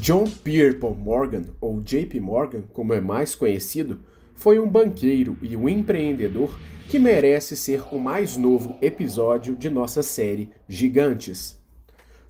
[0.00, 3.98] John Pierpont Morgan, ou JP Morgan, como é mais conhecido,
[4.32, 6.56] foi um banqueiro e um empreendedor
[6.88, 11.58] que merece ser o mais novo episódio de nossa série Gigantes.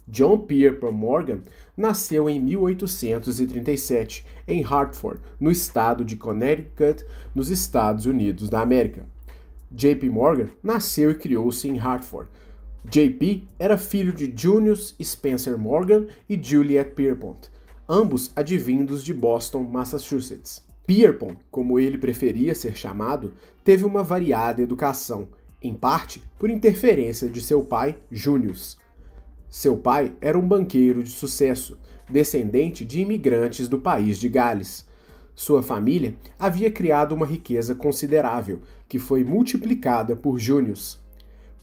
[0.08, 1.40] John Pierpont Morgan
[1.76, 7.04] nasceu em 1837 em Hartford, no estado de Connecticut,
[7.34, 9.04] nos Estados Unidos da América.
[9.70, 12.30] JP Morgan nasceu e criou-se em Hartford.
[12.86, 17.50] JP era filho de Junius Spencer Morgan e Juliet Pierpont,
[17.88, 20.62] ambos advindos de Boston, Massachusetts.
[20.86, 23.32] Pierpont, como ele preferia ser chamado,
[23.64, 25.28] teve uma variada educação,
[25.62, 28.78] em parte por interferência de seu pai, Junius.
[29.48, 31.78] Seu pai era um banqueiro de sucesso,
[32.08, 34.86] descendente de imigrantes do país de Gales.
[35.34, 41.00] Sua família havia criado uma riqueza considerável, que foi multiplicada por Junius.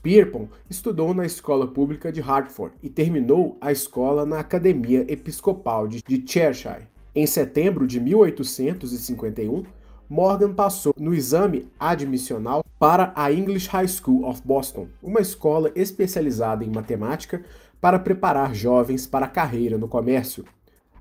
[0.05, 6.23] Pierpont estudou na escola pública de Hartford e terminou a escola na Academia Episcopal de
[6.27, 6.87] Cheshire.
[7.15, 9.63] Em setembro de 1851,
[10.07, 16.63] Morgan passou no exame admissional para a English High School of Boston, uma escola especializada
[16.63, 17.43] em matemática
[17.81, 20.45] para preparar jovens para a carreira no comércio.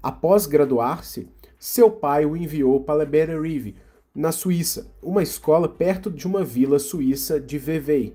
[0.03, 1.29] Após graduar-se,
[1.59, 3.77] seu pai o enviou para Bellerive,
[4.15, 8.15] na Suíça, uma escola perto de uma vila suíça de Vevey.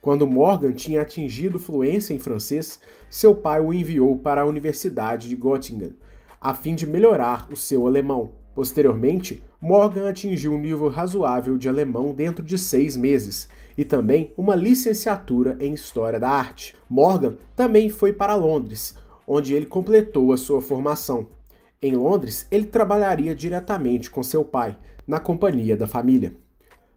[0.00, 5.36] Quando Morgan tinha atingido fluência em francês, seu pai o enviou para a Universidade de
[5.36, 5.94] Göttingen,
[6.40, 8.32] a fim de melhorar o seu alemão.
[8.54, 14.54] Posteriormente, Morgan atingiu um nível razoável de alemão dentro de seis meses e também uma
[14.54, 16.74] licenciatura em História da Arte.
[16.88, 21.28] Morgan também foi para Londres, onde ele completou a sua formação.
[21.82, 26.34] Em Londres, ele trabalharia diretamente com seu pai, na companhia da família.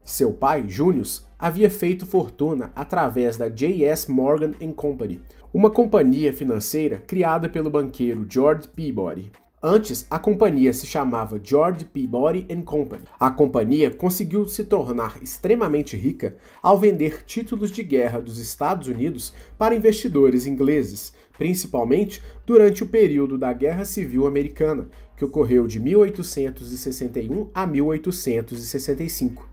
[0.04, 4.12] Seu pai, Junius, havia feito fortuna através da J.S.
[4.12, 5.22] Morgan Company,
[5.54, 9.32] uma companhia financeira criada pelo banqueiro George Peabody.
[9.66, 13.04] Antes, a companhia se chamava George Peabody Company.
[13.18, 19.34] A companhia conseguiu se tornar extremamente rica ao vender títulos de guerra dos Estados Unidos
[19.58, 27.50] para investidores ingleses, principalmente durante o período da Guerra Civil Americana, que ocorreu de 1861
[27.54, 29.53] a 1865.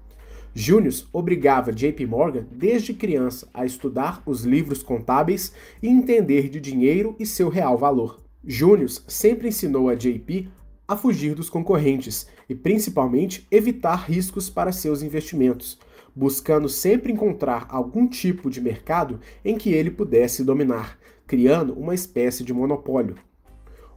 [0.55, 7.15] Június obrigava JP Morgan desde criança a estudar os livros contábeis e entender de dinheiro
[7.19, 8.21] e seu real valor.
[8.45, 10.49] Június sempre ensinou a JP
[10.89, 15.79] a fugir dos concorrentes e principalmente evitar riscos para seus investimentos,
[16.17, 22.43] buscando sempre encontrar algum tipo de mercado em que ele pudesse dominar, criando uma espécie
[22.43, 23.17] de monopólio.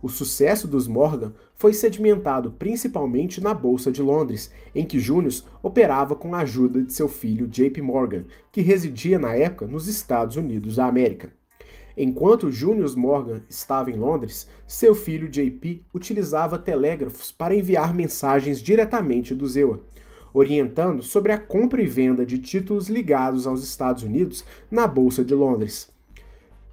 [0.03, 6.15] O sucesso dos Morgan foi sedimentado principalmente na Bolsa de Londres, em que Junius operava
[6.15, 10.75] com a ajuda de seu filho JP Morgan, que residia na época nos Estados Unidos
[10.75, 11.31] da América.
[11.95, 19.35] Enquanto Junius Morgan estava em Londres, seu filho JP utilizava telégrafos para enviar mensagens diretamente
[19.35, 19.79] do Zewa,
[20.33, 25.35] orientando sobre a compra e venda de títulos ligados aos Estados Unidos na Bolsa de
[25.35, 25.93] Londres.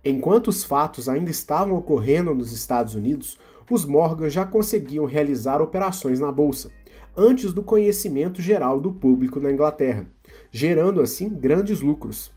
[0.02, 3.38] Enquanto os fatos ainda estavam ocorrendo nos Estados Unidos,
[3.70, 6.70] os Morgan já conseguiam realizar operações na bolsa,
[7.16, 10.06] antes do conhecimento geral do público na Inglaterra,
[10.50, 12.32] gerando assim grandes lucros.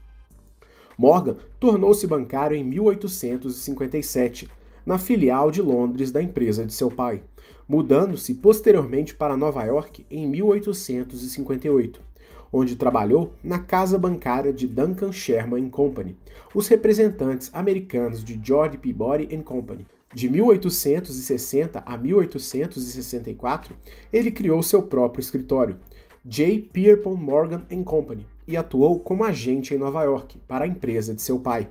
[0.97, 4.49] Morgan tornou-se bancário em 1857,
[4.85, 7.23] na filial de Londres da empresa de seu pai,
[7.67, 12.13] mudando-se posteriormente para Nova York em 1858
[12.53, 16.15] onde trabalhou na casa bancária de Duncan Sherman Company,
[16.53, 19.88] os representantes americanos de George Peabody Company.
[20.13, 23.75] De 1860 a 1864,
[24.12, 25.79] ele criou seu próprio escritório,
[26.24, 26.69] J.
[26.72, 31.40] Pierpont Morgan Company, e atuou como agente em Nova York para a empresa de seu
[31.40, 31.68] pai.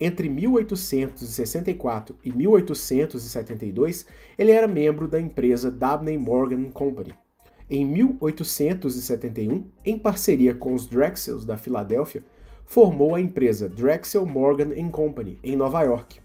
[0.00, 4.06] Entre 1864 e 1872,
[4.38, 7.12] ele era membro da empresa Dabney Morgan Company.
[7.68, 12.24] Em 1871, em parceria com os Drexels da Filadélfia,
[12.64, 16.21] formou a empresa Drexel Morgan Company em Nova York.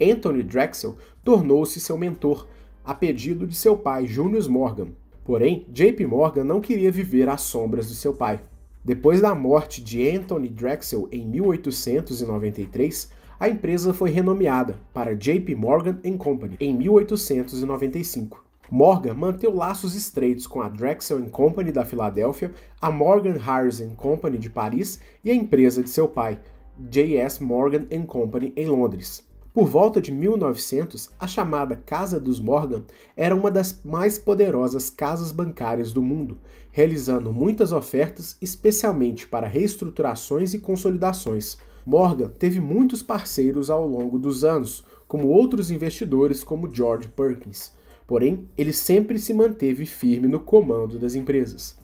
[0.00, 2.46] Anthony Drexel tornou-se seu mentor,
[2.84, 4.88] a pedido de seu pai Junius Morgan.
[5.24, 8.40] Porém, JP Morgan não queria viver às sombras de seu pai.
[8.84, 15.98] Depois da morte de Anthony Drexel em 1893, a empresa foi renomeada para JP Morgan
[16.16, 18.46] Company em 1895.
[18.70, 24.48] Morgan manteve laços estreitos com a Drexel Company da Filadélfia, a Morgan Harris Company de
[24.48, 26.38] Paris e a empresa de seu pai,
[26.78, 27.42] J.S.
[27.42, 29.25] Morgan Company em Londres.
[29.56, 32.82] Por volta de 1900, a chamada Casa dos Morgan
[33.16, 36.36] era uma das mais poderosas casas bancárias do mundo,
[36.70, 41.56] realizando muitas ofertas, especialmente para reestruturações e consolidações.
[41.86, 47.72] Morgan teve muitos parceiros ao longo dos anos, como outros investidores como George Perkins.
[48.06, 51.78] Porém, ele sempre se manteve firme no comando das empresas.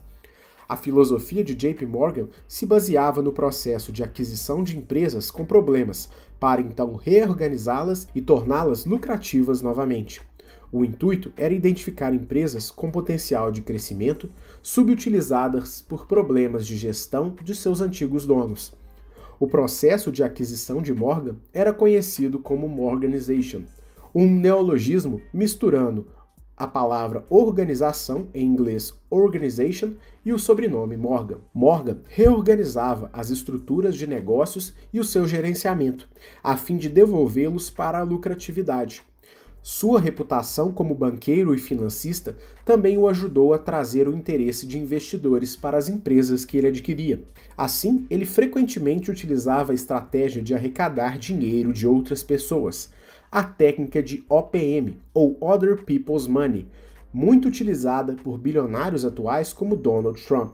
[0.67, 6.09] A filosofia de JP Morgan se baseava no processo de aquisição de empresas com problemas,
[6.39, 10.21] para então reorganizá-las e torná-las lucrativas novamente.
[10.71, 14.29] O intuito era identificar empresas com potencial de crescimento
[14.61, 18.73] subutilizadas por problemas de gestão de seus antigos donos.
[19.39, 23.63] O processo de aquisição de Morgan era conhecido como Morganization,
[24.15, 26.07] um neologismo misturando
[26.55, 29.93] a palavra organização, em inglês organization,
[30.25, 31.39] e o sobrenome Morgan.
[31.53, 36.07] Morgan reorganizava as estruturas de negócios e o seu gerenciamento,
[36.43, 39.03] a fim de devolvê-los para a lucratividade.
[39.61, 42.35] Sua reputação como banqueiro e financista
[42.65, 47.23] também o ajudou a trazer o interesse de investidores para as empresas que ele adquiria.
[47.57, 52.91] Assim, ele frequentemente utilizava a estratégia de arrecadar dinheiro de outras pessoas
[53.33, 56.67] a técnica de OPM, ou Other People's Money,
[57.11, 60.53] muito utilizada por bilionários atuais como Donald Trump.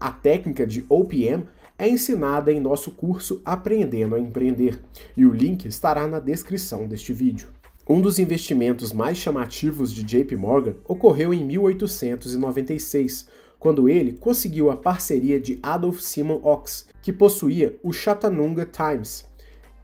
[0.00, 1.44] A técnica de OPM
[1.78, 4.80] é ensinada em nosso curso Aprendendo a Empreender,
[5.14, 7.48] e o link estará na descrição deste vídeo.
[7.86, 14.76] Um dos investimentos mais chamativos de JP Morgan ocorreu em 1896, quando ele conseguiu a
[14.78, 19.28] parceria de Adolph Simon Ox, que possuía o Chattanooga Times,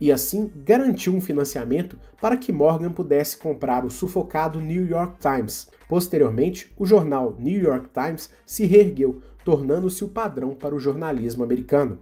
[0.00, 5.68] e assim garantiu um financiamento para que Morgan pudesse comprar o sufocado New York Times.
[5.88, 11.98] Posteriormente, o jornal New York Times se reergueu, tornando-se o padrão para o jornalismo americano.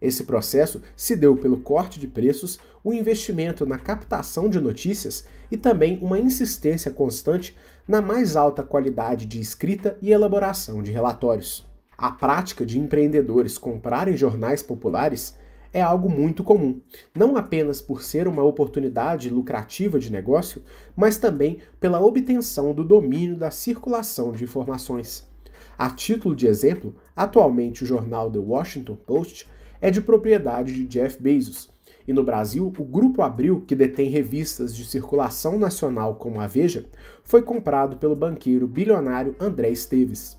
[0.00, 5.56] Esse processo se deu pelo corte de preços, o investimento na captação de notícias e
[5.56, 7.56] também uma insistência constante
[7.86, 11.66] na mais alta qualidade de escrita e elaboração de relatórios.
[11.96, 15.34] A prática de empreendedores comprarem jornais populares
[15.74, 16.80] é algo muito comum,
[17.12, 20.62] não apenas por ser uma oportunidade lucrativa de negócio,
[20.94, 25.28] mas também pela obtenção do domínio da circulação de informações.
[25.76, 29.48] A título de exemplo, atualmente o jornal The Washington Post
[29.80, 31.68] é de propriedade de Jeff Bezos,
[32.06, 36.86] e no Brasil, o Grupo Abril, que detém revistas de circulação nacional como a Veja,
[37.24, 40.36] foi comprado pelo banqueiro bilionário André Esteves.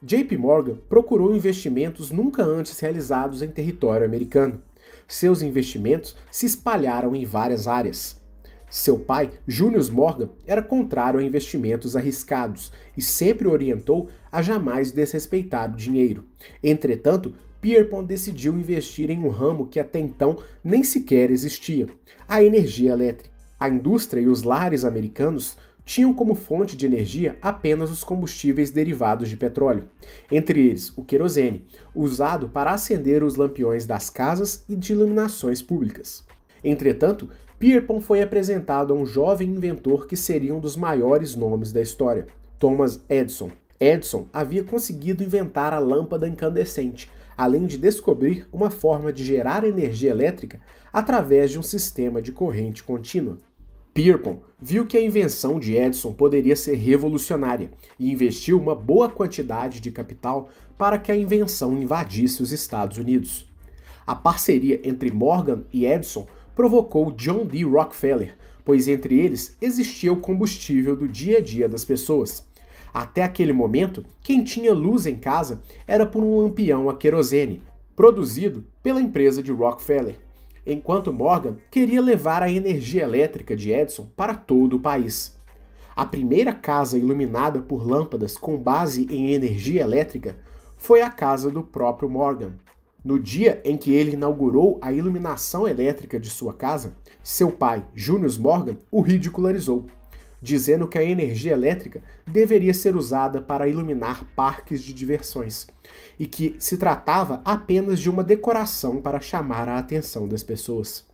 [0.00, 4.62] JP Morgan procurou investimentos nunca antes realizados em território americano
[5.08, 8.20] seus investimentos se espalharam em várias áreas.
[8.70, 15.72] Seu pai, Julius Morgan, era contrário a investimentos arriscados e sempre orientou a jamais desrespeitar
[15.72, 16.26] o dinheiro.
[16.62, 21.88] Entretanto, Pierpont decidiu investir em um ramo que até então nem sequer existia:
[22.28, 23.36] a energia elétrica.
[23.58, 25.56] A indústria e os lares americanos
[25.88, 29.88] tinham como fonte de energia apenas os combustíveis derivados de petróleo,
[30.30, 31.64] entre eles o querosene,
[31.94, 36.26] usado para acender os lampiões das casas e de iluminações públicas.
[36.62, 41.80] Entretanto, Pierpont foi apresentado a um jovem inventor que seria um dos maiores nomes da
[41.80, 42.26] história,
[42.58, 43.50] Thomas Edison.
[43.80, 50.10] Edison havia conseguido inventar a lâmpada incandescente, além de descobrir uma forma de gerar energia
[50.10, 50.60] elétrica
[50.92, 53.38] através de um sistema de corrente contínua.
[53.98, 57.68] Pierpont viu que a invenção de Edison poderia ser revolucionária
[57.98, 63.50] e investiu uma boa quantidade de capital para que a invenção invadisse os Estados Unidos.
[64.06, 67.64] A parceria entre Morgan e Edison provocou John D.
[67.64, 72.46] Rockefeller, pois entre eles existia o combustível do dia a dia das pessoas.
[72.94, 77.64] Até aquele momento, quem tinha luz em casa era por um lampião a querosene,
[77.96, 80.27] produzido pela empresa de Rockefeller
[80.68, 85.36] enquanto Morgan queria levar a energia elétrica de Edison para todo o país.
[85.96, 90.36] A primeira casa iluminada por lâmpadas com base em energia elétrica
[90.76, 92.52] foi a casa do próprio Morgan.
[93.04, 98.36] No dia em que ele inaugurou a iluminação elétrica de sua casa, seu pai, Junius
[98.36, 99.86] Morgan, o ridicularizou
[100.40, 105.66] dizendo que a energia elétrica deveria ser usada para iluminar parques de diversões
[106.18, 111.06] e que se tratava apenas de uma decoração para chamar a atenção das pessoas.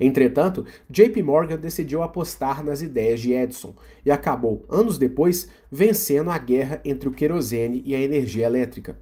[0.00, 6.38] Entretanto, JP Morgan decidiu apostar nas ideias de Edison e acabou, anos depois, vencendo a
[6.38, 8.96] guerra entre o querosene e a energia elétrica.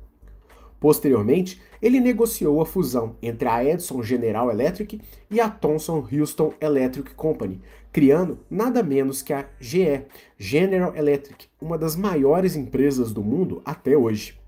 [0.84, 5.00] Posteriormente, ele negociou a fusão entre a Edison General Electric
[5.30, 10.02] e a Thomson Houston Electric Company, criando nada menos que a GE,
[10.36, 14.38] General Electric, uma das maiores empresas do mundo até hoje.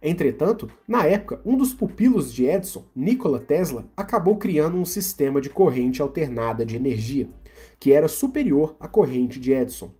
[0.00, 5.50] Entretanto, na época, um dos pupilos de Edison, Nikola Tesla, acabou criando um sistema de
[5.50, 7.28] corrente alternada de energia,
[7.80, 9.90] que era superior à corrente de Edison.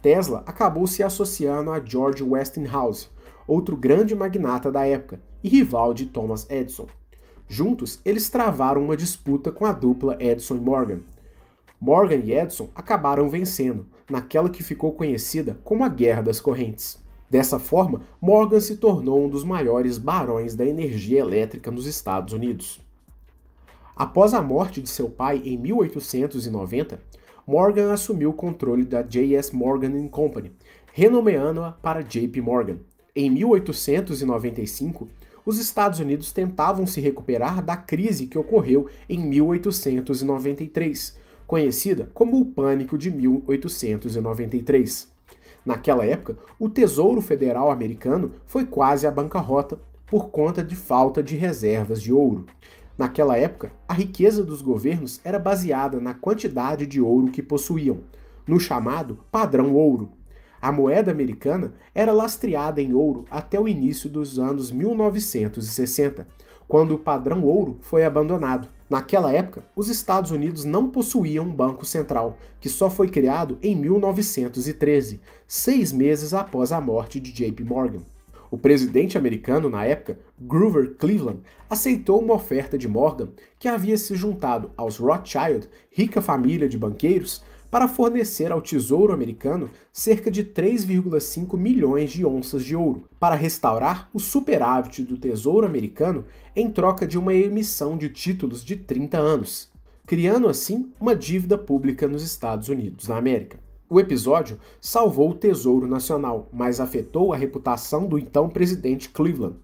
[0.00, 3.10] Tesla acabou se associando a George Westinghouse,
[3.50, 6.86] outro grande magnata da época e rival de Thomas Edison.
[7.48, 11.00] Juntos, eles travaram uma disputa com a dupla Edison e Morgan,
[11.80, 17.02] Morgan e Edison acabaram vencendo, naquela que ficou conhecida como a Guerra das Correntes.
[17.30, 22.84] Dessa forma, Morgan se tornou um dos maiores barões da energia elétrica nos Estados Unidos.
[23.96, 27.00] Após a morte de seu pai em 1890,
[27.46, 29.56] Morgan assumiu o controle da J.S.
[29.56, 30.52] Morgan Company,
[30.92, 32.42] renomeando-a para J.P.
[32.42, 32.80] Morgan.
[33.14, 35.08] Em 1895,
[35.44, 42.44] os Estados Unidos tentavam se recuperar da crise que ocorreu em 1893, conhecida como o
[42.44, 45.08] Pânico de 1893.
[45.66, 51.36] Naquela época, o Tesouro Federal americano foi quase à bancarrota por conta de falta de
[51.36, 52.46] reservas de ouro.
[52.96, 57.98] Naquela época, a riqueza dos governos era baseada na quantidade de ouro que possuíam,
[58.46, 60.10] no chamado padrão ouro.
[60.62, 66.26] A moeda americana era lastreada em ouro até o início dos anos 1960,
[66.68, 68.68] quando o padrão ouro foi abandonado.
[68.88, 73.74] Naquela época, os Estados Unidos não possuíam um banco central, que só foi criado em
[73.74, 78.02] 1913, seis meses após a morte de JP Morgan.
[78.50, 81.40] O presidente americano, na época, Grover Cleveland,
[81.70, 87.44] aceitou uma oferta de Morgan, que havia se juntado aos Rothschild, rica família de banqueiros,
[87.70, 94.10] para fornecer ao Tesouro americano cerca de 3,5 milhões de onças de ouro, para restaurar
[94.12, 96.24] o superávit do Tesouro americano
[96.56, 99.70] em troca de uma emissão de títulos de 30 anos,
[100.04, 103.60] criando assim uma dívida pública nos Estados Unidos da América.
[103.88, 109.56] O episódio salvou o Tesouro Nacional, mas afetou a reputação do então presidente Cleveland.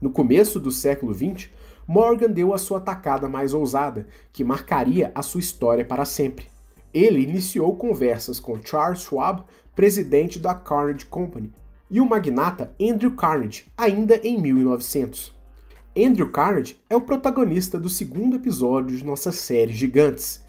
[0.00, 1.48] No começo do século XX,
[1.86, 6.51] Morgan deu a sua atacada mais ousada, que marcaria a sua história para sempre.
[6.92, 9.44] Ele iniciou conversas com Charles Schwab,
[9.74, 11.52] presidente da Carnegie Company,
[11.90, 15.34] e o magnata Andrew Carnegie, ainda em 1900.
[15.96, 20.42] Andrew Carnegie é o protagonista do segundo episódio de nossa série Gigantes.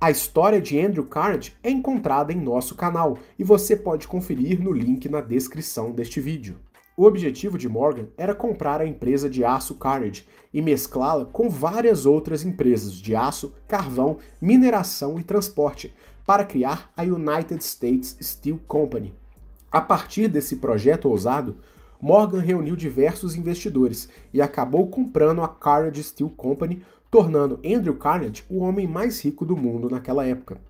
[0.00, 4.72] A história de Andrew Carnegie é encontrada em nosso canal e você pode conferir no
[4.72, 6.58] link na descrição deste vídeo.
[6.94, 12.04] O objetivo de Morgan era comprar a empresa de aço Carnegie e mesclá-la com várias
[12.04, 15.94] outras empresas de aço, carvão, mineração e transporte
[16.26, 19.14] para criar a United States Steel Company.
[19.70, 21.56] A partir desse projeto ousado,
[21.98, 28.58] Morgan reuniu diversos investidores e acabou comprando a Carnegie Steel Company, tornando Andrew Carnegie o
[28.58, 30.60] homem mais rico do mundo naquela época.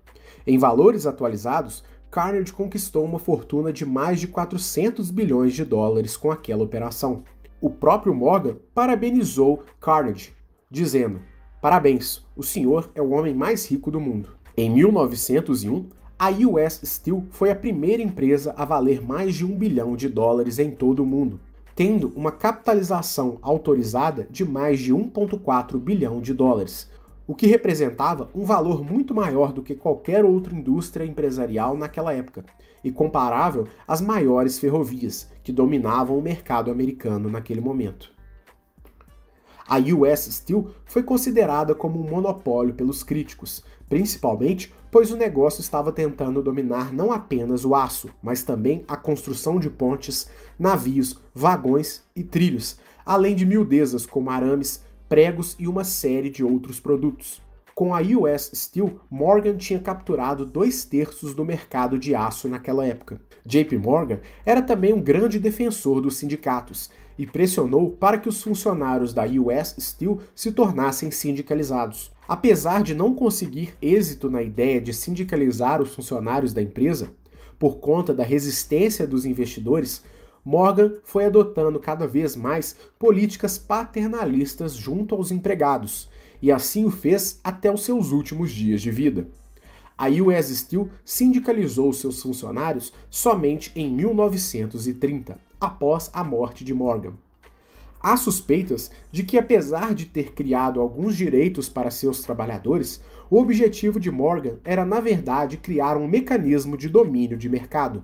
[0.47, 6.29] Em valores atualizados, Carnegie conquistou uma fortuna de mais de 400 bilhões de dólares com
[6.29, 7.23] aquela operação.
[7.59, 10.31] O próprio Morgan parabenizou Carnegie,
[10.69, 11.21] dizendo:
[11.59, 14.29] Parabéns, o senhor é o homem mais rico do mundo.
[14.55, 15.89] Em 1901,
[16.19, 20.59] a US Steel foi a primeira empresa a valer mais de um bilhão de dólares
[20.59, 21.39] em todo o mundo,
[21.75, 26.87] tendo uma capitalização autorizada de mais de 1,4 bilhão de dólares,
[27.27, 32.43] o que representava um valor muito maior do que qualquer outra indústria empresarial naquela época,
[32.83, 38.11] e comparável às maiores ferrovias que dominavam o mercado americano naquele momento.
[39.65, 45.91] A US Steel foi considerada como um monopólio pelos críticos, principalmente pois o negócio estava
[45.91, 52.23] tentando dominar não apenas o aço, mas também a construção de pontes, navios, vagões e
[52.23, 57.41] trilhos, além de miudezas como arames, pregos e uma série de outros produtos.
[57.75, 63.19] Com a US Steel, Morgan tinha capturado dois terços do mercado de aço naquela época.
[63.45, 69.13] JP Morgan era também um grande defensor dos sindicatos e pressionou para que os funcionários
[69.13, 72.11] da US Steel se tornassem sindicalizados.
[72.27, 77.11] Apesar de não conseguir êxito na ideia de sindicalizar os funcionários da empresa,
[77.59, 80.03] por conta da resistência dos investidores,
[80.45, 86.09] Morgan foi adotando cada vez mais políticas paternalistas junto aos empregados,
[86.41, 89.27] e assim o fez até os seus últimos dias de vida.
[89.97, 97.13] A US Steel sindicalizou seus funcionários somente em 1930, após a morte de Morgan.
[98.01, 103.97] Há suspeitas de que, apesar de ter criado alguns direitos para seus trabalhadores, o objetivo
[103.97, 108.03] de Morgan era, na verdade, criar um mecanismo de domínio de mercado.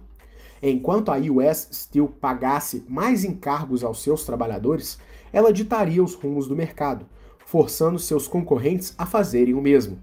[0.62, 5.00] Enquanto a US Steel pagasse mais encargos aos seus trabalhadores,
[5.32, 7.06] ela ditaria os rumos do mercado,
[7.46, 10.00] forçando seus concorrentes a fazerem o mesmo,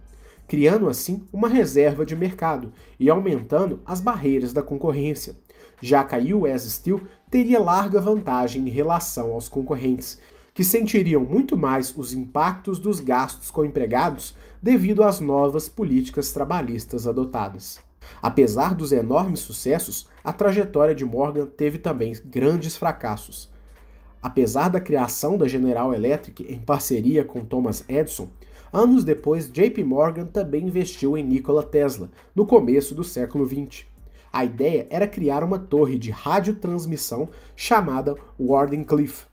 [0.49, 5.37] criando assim uma reserva de mercado e aumentando as barreiras da concorrência,
[5.81, 10.19] já que a US Steel teria larga vantagem em relação aos concorrentes,
[10.55, 17.07] que sentiriam muito mais os impactos dos gastos com empregados devido às novas políticas trabalhistas
[17.07, 17.79] adotadas.
[18.23, 23.49] Apesar dos enormes sucessos, a trajetória de Morgan teve também grandes fracassos.
[24.21, 28.29] Apesar da criação da General Electric em parceria com Thomas Edison,
[28.73, 33.87] Anos depois, JP Morgan também investiu em Nikola Tesla, no começo do século XX.
[34.33, 39.27] A ideia era criar uma torre de radiotransmissão chamada Wardenclyffe.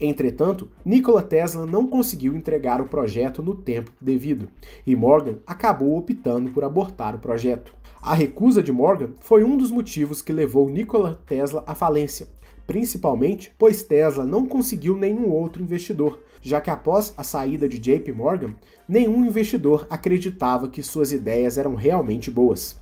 [0.00, 4.48] Entretanto, Nikola Tesla não conseguiu entregar o projeto no tempo devido,
[4.86, 7.76] e Morgan acabou optando por abortar o projeto.
[8.00, 12.28] A recusa de Morgan foi um dos motivos que levou Nikola Tesla à falência,
[12.66, 18.12] principalmente pois Tesla não conseguiu nenhum outro investidor, já que após a saída de JP
[18.12, 18.54] Morgan,
[18.88, 22.78] nenhum investidor acreditava que suas ideias eram realmente boas.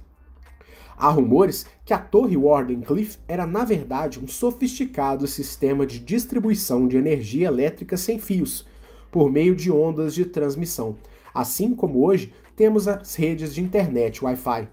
[0.96, 6.96] Há rumores que a Torre Wardenclyffe era na verdade um sofisticado sistema de distribuição de
[6.96, 8.66] energia elétrica sem fios,
[9.10, 10.96] por meio de ondas de transmissão,
[11.32, 14.68] assim como hoje temos as redes de internet Wi-Fi.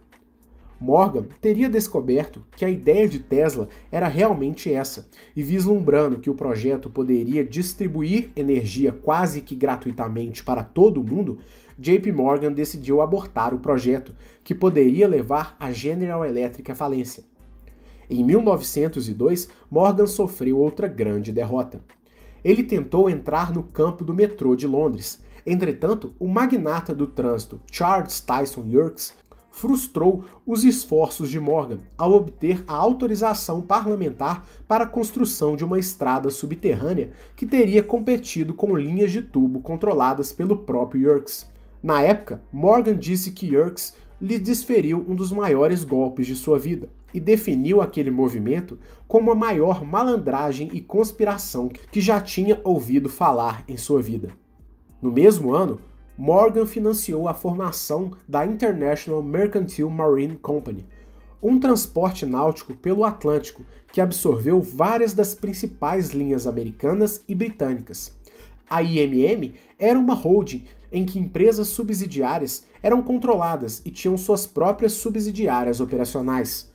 [0.82, 6.34] Morgan teria descoberto que a ideia de Tesla era realmente essa, e vislumbrando que o
[6.34, 11.38] projeto poderia distribuir energia quase que gratuitamente para todo mundo,
[11.78, 17.24] JP Morgan decidiu abortar o projeto, que poderia levar a General Electric à falência.
[18.10, 21.80] Em 1902, Morgan sofreu outra grande derrota.
[22.44, 25.22] Ele tentou entrar no campo do metrô de Londres.
[25.46, 29.14] Entretanto, o magnata do trânsito Charles Tyson Yerkes
[29.62, 35.78] frustrou os esforços de Morgan ao obter a autorização parlamentar para a construção de uma
[35.78, 41.48] estrada subterrânea que teria competido com linhas de tubo controladas pelo próprio Yerkes.
[41.82, 46.90] Na época, Morgan disse que Yerkes lhe desferiu um dos maiores golpes de sua vida
[47.14, 53.64] e definiu aquele movimento como a maior malandragem e conspiração que já tinha ouvido falar
[53.68, 54.30] em sua vida.
[55.00, 55.80] No mesmo ano,
[56.18, 60.86] Morgan financiou a formação da International Mercantile Marine Company,
[61.42, 68.16] um transporte náutico pelo Atlântico que absorveu várias das principais linhas americanas e britânicas.
[68.70, 74.94] A IMM era uma holding em que empresas subsidiárias eram controladas e tinham suas próprias
[74.94, 76.72] subsidiárias operacionais.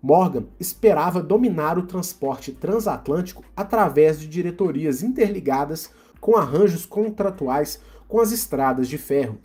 [0.00, 8.32] Morgan esperava dominar o transporte transatlântico através de diretorias interligadas com arranjos contratuais com as
[8.32, 9.38] estradas de ferro,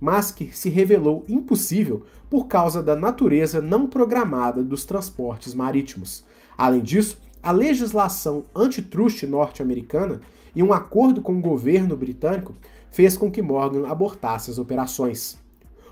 [0.00, 6.24] mas que se revelou impossível por causa da natureza não programada dos transportes marítimos.
[6.56, 10.20] Além disso, a legislação antitrust norte-americana
[10.54, 12.54] e um acordo com o governo britânico
[12.90, 15.38] fez com que Morgan abortasse as operações.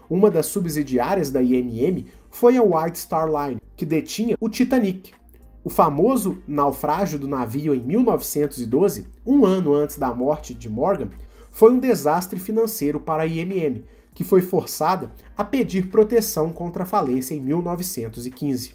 [0.09, 5.13] Uma das subsidiárias da IMM foi a White Star Line, que detinha o Titanic.
[5.63, 11.09] O famoso naufrágio do navio em 1912, um ano antes da morte de Morgan,
[11.55, 16.87] foi um desastre financeiro para a IMM, que foi forçada a pedir proteção contra a
[16.87, 18.75] falência em 1915.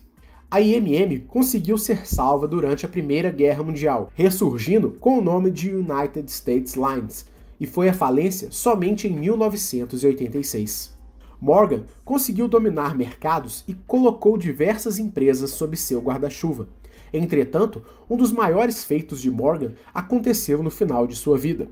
[0.50, 5.76] A IMM conseguiu ser salva durante a Primeira Guerra Mundial, ressurgindo com o nome de
[5.76, 7.26] United States Lines,
[7.60, 10.98] e foi à falência somente em 1986.
[11.42, 16.70] Morgan conseguiu dominar mercados e colocou diversas empresas sob seu guarda-chuva.
[17.12, 21.68] Entretanto, um dos maiores feitos de Morgan aconteceu no final de sua vida.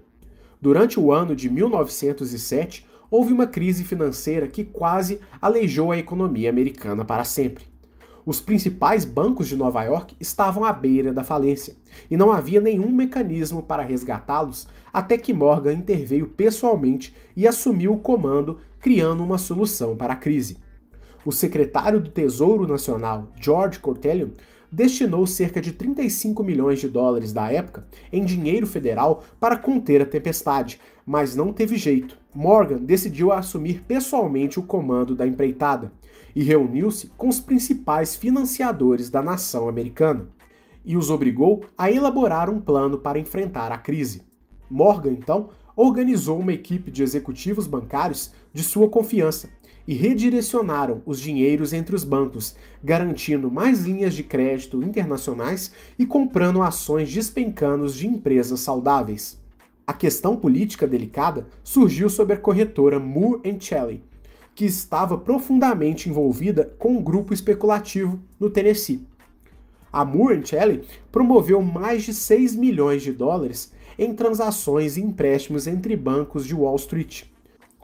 [0.59, 7.05] Durante o ano de 1907, houve uma crise financeira que quase aleijou a economia americana
[7.05, 7.65] para sempre.
[8.25, 11.75] Os principais bancos de Nova York estavam à beira da falência,
[12.11, 17.99] e não havia nenhum mecanismo para resgatá-los até que Morgan interveio pessoalmente e assumiu o
[17.99, 20.57] comando, criando uma solução para a crise.
[21.23, 24.29] O secretário do Tesouro Nacional, George Cortelion,
[24.71, 30.05] destinou cerca de 35 milhões de dólares da época em dinheiro federal para conter a
[30.05, 32.17] tempestade, mas não teve jeito.
[32.33, 35.91] Morgan decidiu assumir pessoalmente o comando da empreitada
[36.35, 40.27] e reuniu-se com os principais financiadores da nação americana
[40.87, 44.21] e os obrigou a elaborar um plano para enfrentar a crise.
[44.69, 49.49] Morgan, então, organizou uma equipe de executivos bancários de sua confiança
[49.87, 56.61] e redirecionaram os dinheiros entre os bancos, garantindo mais linhas de crédito internacionais e comprando
[56.61, 59.39] ações despencando de empresas saudáveis.
[59.85, 64.03] A questão política delicada surgiu sob a corretora Moore Shelley,
[64.53, 69.07] que estava profundamente envolvida com um grupo especulativo no Tennessee.
[69.93, 75.95] A Moore Shelley promoveu mais de 6 milhões de dólares em transações e empréstimos entre
[75.95, 77.23] bancos de Wall Street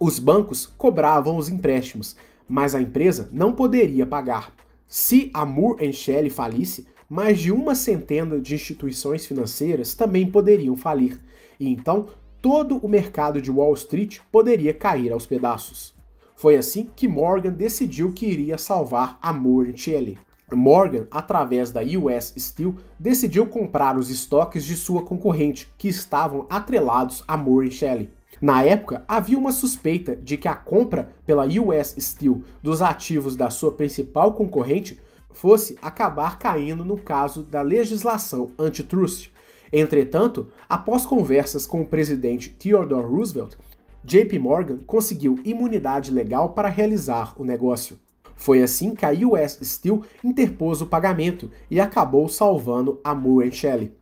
[0.06, 4.54] os bancos cobravam os empréstimos, mas a empresa não poderia pagar.
[4.86, 11.22] Se a Moore Shelley falisse, mais de uma centena de instituições financeiras também poderiam falir,
[11.58, 12.08] e então
[12.42, 15.94] todo o mercado de Wall Street poderia cair aos pedaços.
[16.36, 20.18] Foi assim que Morgan decidiu que iria salvar a Moore Shelley.
[20.52, 27.24] Morgan, através da US Steel, decidiu comprar os estoques de sua concorrente, que estavam atrelados
[27.26, 28.10] a Moore Shelley.
[28.42, 33.50] Na época, havia uma suspeita de que a compra pela US Steel dos ativos da
[33.50, 35.00] sua principal concorrente
[35.32, 39.32] fosse acabar caindo no caso da legislação antitrust.
[39.72, 43.56] Entretanto, após conversas com o presidente Theodore Roosevelt,
[44.04, 47.98] JP Morgan conseguiu imunidade legal para realizar o negócio.
[48.36, 53.96] Foi assim que a US Steel interpôs o pagamento e acabou salvando a Moore Shelley.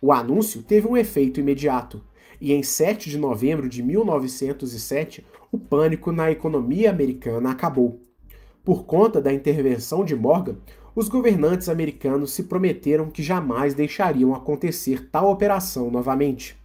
[0.00, 2.02] O anúncio teve um efeito imediato
[2.42, 8.00] e em 7 de novembro de 1907, o pânico na economia americana acabou.
[8.64, 10.56] Por conta da intervenção de Morgan,
[10.92, 16.60] os governantes americanos se prometeram que jamais deixariam acontecer tal operação novamente.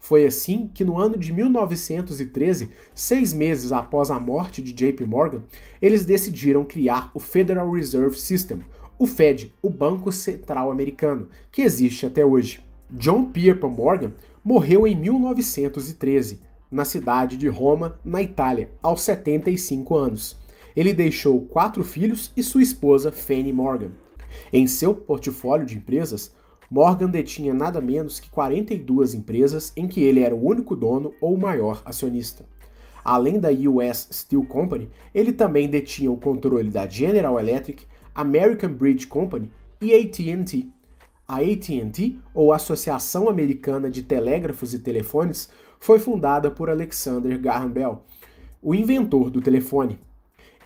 [0.00, 5.44] Foi assim que, no ano de 1913, seis meses após a morte de JP Morgan,
[5.80, 8.62] eles decidiram criar o Federal Reserve System,
[8.98, 12.68] o Fed, o Banco Central Americano, que existe até hoje.
[12.92, 20.38] John Pierpont Morgan morreu em 1913, na cidade de Roma, na Itália, aos 75 anos.
[20.74, 23.90] Ele deixou quatro filhos e sua esposa Fanny Morgan.
[24.52, 26.32] Em seu portfólio de empresas,
[26.70, 31.36] Morgan detinha nada menos que 42 empresas em que ele era o único dono ou
[31.36, 32.44] maior acionista.
[33.04, 39.06] Além da US Steel Company, ele também detinha o controle da General Electric, American Bridge
[39.06, 39.50] Company
[39.80, 40.70] e AT&T,
[41.30, 48.02] a AT&T, ou Associação Americana de Telégrafos e Telefones, foi fundada por Alexander Graham Bell,
[48.60, 50.00] o inventor do telefone.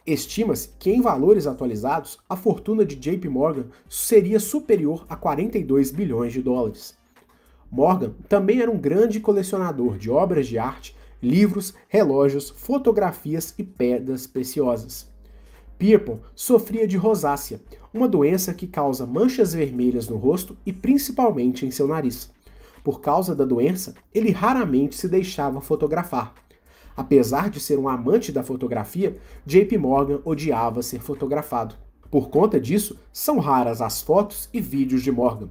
[0.07, 6.33] Estima-se que, em valores atualizados, a fortuna de JP Morgan seria superior a 42 bilhões
[6.33, 6.97] de dólares.
[7.71, 14.27] Morgan também era um grande colecionador de obras de arte, livros, relógios, fotografias e pedras
[14.27, 15.14] preciosas.
[15.79, 17.61] Pierpont sofria de rosácea,
[17.93, 22.31] uma doença que causa manchas vermelhas no rosto e principalmente em seu nariz.
[22.83, 26.35] Por causa da doença, ele raramente se deixava fotografar.
[26.97, 31.75] Apesar de ser um amante da fotografia, JP Morgan odiava ser fotografado.
[32.11, 35.49] Por conta disso, são raras as fotos e vídeos de Morgan.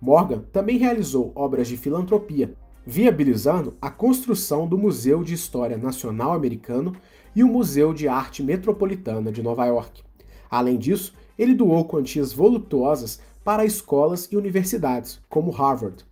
[0.00, 6.96] Morgan também realizou obras de filantropia, viabilizando a construção do Museu de História Nacional Americano
[7.34, 10.02] e o Museu de Arte Metropolitana de Nova York.
[10.50, 16.04] Além disso, ele doou quantias voluptuosas para escolas e universidades, como Harvard.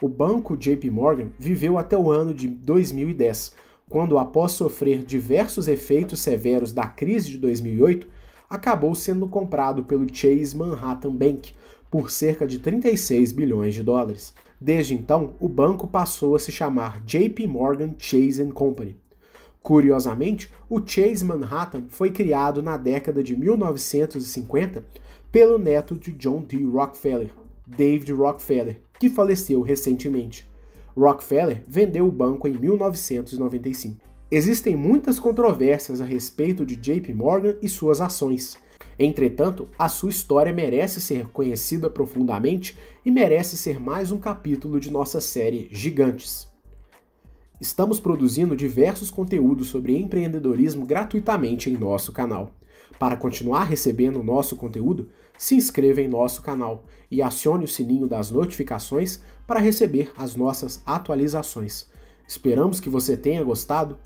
[0.00, 3.54] O banco JP Morgan viveu até o ano de 2010,
[3.88, 8.06] quando, após sofrer diversos efeitos severos da crise de 2008,
[8.48, 11.54] acabou sendo comprado pelo Chase Manhattan Bank
[11.90, 14.34] por cerca de 36 bilhões de dólares.
[14.60, 18.96] Desde então, o banco passou a se chamar JP Morgan Chase Company.
[19.66, 24.84] Curiosamente, o Chase Manhattan foi criado na década de 1950
[25.32, 26.64] pelo neto de John D.
[26.64, 27.30] Rockefeller,
[27.66, 30.48] David Rockefeller, que faleceu recentemente.
[30.96, 34.00] Rockefeller vendeu o banco em 1995.
[34.30, 38.56] Existem muitas controvérsias a respeito de JP Morgan e suas ações.
[38.96, 44.92] Entretanto, a sua história merece ser conhecida profundamente e merece ser mais um capítulo de
[44.92, 46.45] nossa série Gigantes.
[47.58, 52.50] Estamos produzindo diversos conteúdos sobre empreendedorismo gratuitamente em nosso canal.
[52.98, 58.30] Para continuar recebendo nosso conteúdo, se inscreva em nosso canal e acione o sininho das
[58.30, 61.88] notificações para receber as nossas atualizações.
[62.28, 63.98] Esperamos que você tenha gostado